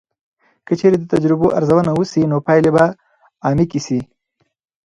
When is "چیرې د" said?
0.79-1.03